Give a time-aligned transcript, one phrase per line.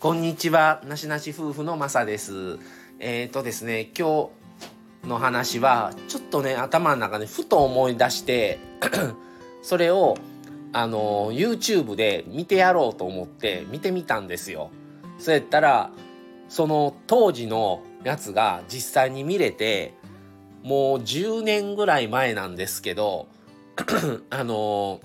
[0.00, 2.60] こんにちは、なしなし夫婦のまさです。
[3.00, 4.28] えっ、ー、とですね、今
[5.02, 8.60] 日の話は、ちょっとね、頭の中でふと思い出して、
[9.60, 10.16] それを、
[10.72, 14.70] あの、YouTube で見てやろうと思って見てみたんですよ。
[15.18, 15.90] そうやったら、
[16.48, 19.94] その当時のやつが実際に見れて、
[20.62, 23.26] もう10年ぐらい前なんですけど、
[24.30, 25.00] あの、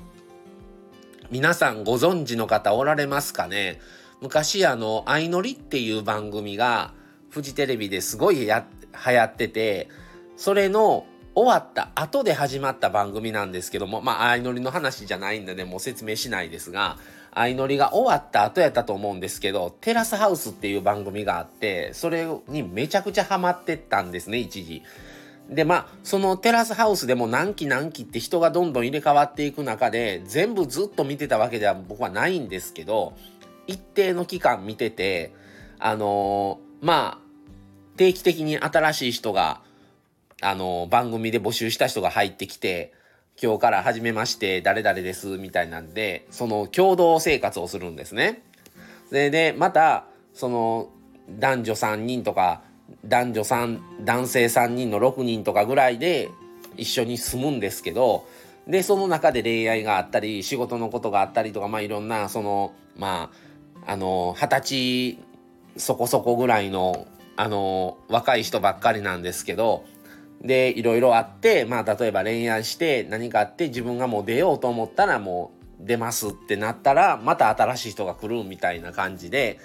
[1.32, 3.82] 皆さんご存知の方おられますかね？
[4.24, 6.94] 昔あの、相乗りっていう番組が、
[7.30, 8.66] フジテレビですごいや、
[9.06, 9.90] 流行ってて、
[10.38, 11.06] それの
[11.36, 16.98] 終わった後で始まった番組なんですけども、まあ、相乗りの話じゃないんでね、もう説明しないですが、
[17.36, 24.84] 相乗りが終わった後やったと思うんですけど、テラスハウスっていう番組があって、それにめちゃくちゃハマってったんですね、一時。
[25.50, 33.14] で、まあ、そのテラスハウスでも何期何期って人がどんどん入れ替わっていく中で、全部ずっと見てたわけでは僕はないんですけど、
[33.68, 35.34] 一定の期間見てて、
[35.80, 39.62] あのー、まあ、定期的に新しい人が、
[40.42, 42.94] あのー、番組で募集した人が入ってきて、
[43.42, 48.44] 今日から始めまして、誰々です、みたいなんで、その共同生活をするんですね。
[49.12, 50.90] で、で、また、その、
[51.30, 52.62] 男女3人とか、
[53.06, 56.30] 男女3、男性3人の6人とかぐらいで
[56.78, 58.26] 一緒に住むんですけど、
[58.68, 63.53] で、その中で恋愛があったり、仕事のことがあったりとか、まあいろんな、その、まあ、
[63.86, 65.20] あの、二十歳
[65.78, 69.86] そこそこぐらいの、あの、若い人ばっかりなんですけど、
[70.42, 79.60] で、いろいろあって、まあ、例えば恋愛して何かあって自分がもう出ようと思ったらもう出ますってなったら、また新しい人が来るみたいな感じで、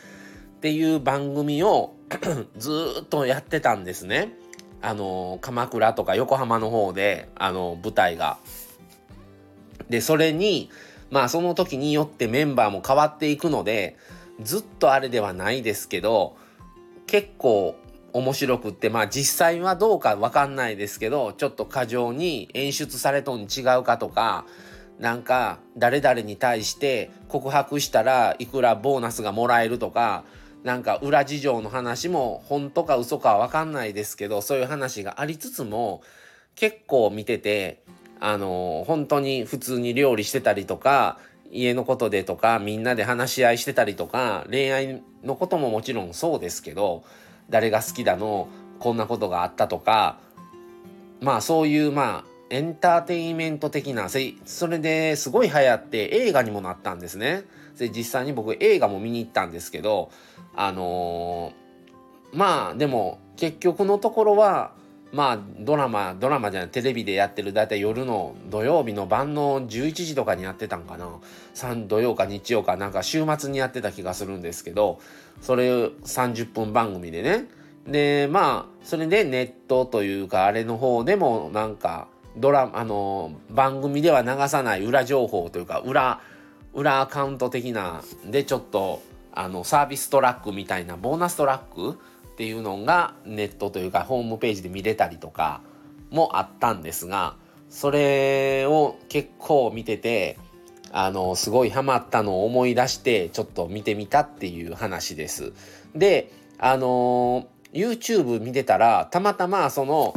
[0.57, 1.95] っていう番組を
[2.57, 4.33] ずっとやってたんですね。
[4.81, 8.39] あの、鎌倉とか横浜の方で、あの、舞台が。
[9.89, 10.71] で、それに、
[11.11, 13.97] まあその時によってメンバーも変わっていくので
[14.41, 16.37] ずっとあれではないですけど
[17.07, 17.77] 結構
[18.13, 24.47] 面白くってまあ実際はどうかわかんないですけどちょっと過剰に演出されとん違うかとか
[24.99, 30.25] なんか誰々に対して告白したらいくらボーナスがもらえるとか
[30.65, 36.03] なんか裏事情の話も本当か嘘かわかんないですけどそういう話がありつつも
[36.57, 37.83] 結構見てて
[38.21, 41.19] あの本当に普通に料理してたりとか
[41.51, 47.05] 家のことでとかみんなで話し合いしてたりとか恋愛のことももちろんそうですけど
[47.49, 50.19] 誰が好きだのこんなことがあったとか
[51.21, 57.45] まあそういうまあエンターテインメント的なそれですごい流行って映画にもなったんですね。
[57.79, 60.11] で実際に僕映画も見に行ったんですけど
[60.57, 64.73] あのー、まあでも結局のところは
[65.13, 71.09] まあドラマドラマじゃないテレビでやってる大体夜の土曜日の晩の11時とかにやってたんかな。
[71.87, 75.01] 土曜か日曜かなんか週末にやってた気がするんですけど
[75.41, 77.47] それ30分番組でね。
[77.87, 86.21] でまあそれでネットというかあれの方でもなんかドラあの番組では流さない裏情報というか裏
[86.75, 89.03] 裏アカウント的なでちょっと
[89.33, 91.99] あのサービストラックみたいなボーナストラック
[92.39, 95.61] っていうのがネットというかホームページで見れたりとか
[96.13, 97.35] もあったんですが
[97.69, 100.39] それを結構見てて
[100.93, 105.53] あのすごいハマったのを思い出してちょっと見てみたっていう話です。
[105.97, 110.15] であの YouTube 見てたらたまたまその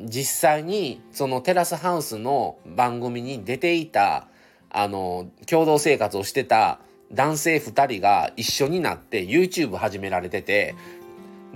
[0.00, 4.28] 実際にそのテラスハウスの番組に出ていた
[4.70, 6.78] あの共同生活をしてた
[7.12, 10.74] 男性2人が一緒になって YouTube 始められてて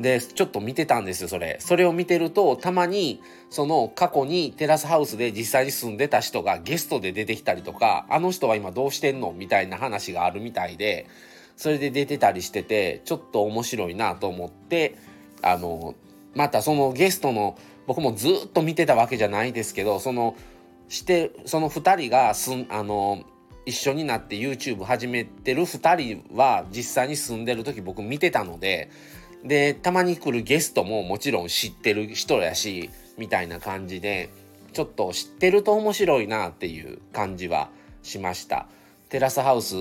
[0.01, 1.59] で、ちょっと見てたんですよ、それ。
[1.61, 3.21] それを見てると、たまに、
[3.51, 9.33] その過去にテラスハウスで実際に住んでた人がゲストで出てきたりとか、あの人は今どうしてんの？
[9.33, 11.07] みたいな話があるみたいで、
[11.57, 14.97] それで出てたりしてて、ちょっと面白いなと思って、
[15.43, 15.95] あの、
[16.35, 20.37] またそのゲストの、僕もずっと見てたわけじゃないですけど、その、
[20.89, 23.25] して、その2人がすん、あの、
[23.69, 28.91] 一緒になって YouTube 始めてる2人は実際に住んでる時僕見てたので
[29.45, 34.31] でたまに来るゲストももちろん知ってる人やしみたいな感じで
[34.73, 37.69] ちょっと知ってると面白いなっていう感じは
[38.03, 38.67] しました
[39.09, 39.75] テラスハウス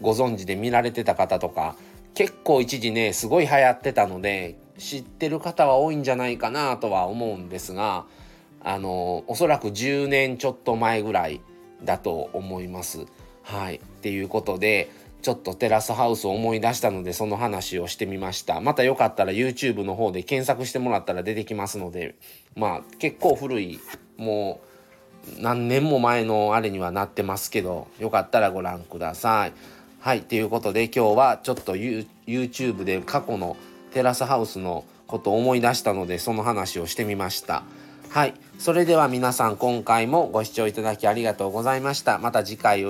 [0.00, 1.76] ご存知で見られてた方とか
[2.14, 8.06] 結構一時ねすごい流行ってたので知ってる方は多いんじゃないかなとは思うんですが
[8.60, 11.40] あのおそらく10年ちょっと前ぐらい
[11.84, 13.06] だと思います。
[13.42, 13.76] はい。
[13.76, 14.90] っていうことで
[15.26, 18.60] ちょっとテラスハウスを思い出したのでその話をしてみました。
[18.60, 22.14] またよかったら YouTube の方で検索してもらったら出てきますので、
[22.54, 23.80] まあ結構古い、
[24.16, 24.60] も
[25.36, 29.52] う何年も前のあれにはなってますけど、よかったらご覧ください。
[29.98, 33.56] はい、ということで今日はちょっと YouTube で過去の
[33.90, 37.64] テラスハウスのことを思い出したのでその話をしてみました。
[38.10, 38.34] はい。
[38.60, 42.18] それでは皆さん今回もご視聴いただきありがとうございました。
[42.18, 42.84] また次回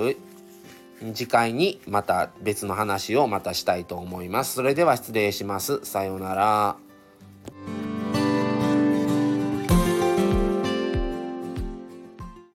[1.13, 4.55] 次回にまた別の話をまたしたいと思います。
[4.55, 5.83] それでは失礼します。
[5.83, 6.86] さようなら。